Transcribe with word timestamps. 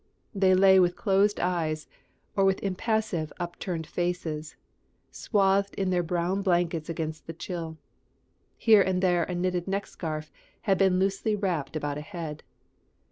They 0.33 0.55
lay 0.55 0.79
with 0.79 0.95
closed 0.95 1.39
eyes, 1.39 1.87
or 2.35 2.43
with 2.43 2.59
impassive, 2.63 3.31
upturned 3.39 3.85
faces, 3.85 4.55
swathed 5.11 5.75
in 5.75 5.91
their 5.91 6.01
brown 6.01 6.41
blankets 6.41 6.89
against 6.89 7.27
the 7.27 7.33
chill. 7.33 7.77
Here 8.57 8.81
and 8.81 9.03
there 9.03 9.25
a 9.25 9.35
knitted 9.35 9.67
neck 9.67 9.85
scarf 9.85 10.31
had 10.61 10.79
been 10.79 10.97
loosely 10.97 11.35
wrapped 11.35 11.75
about 11.75 11.99
a 11.99 12.01
head. 12.01 12.41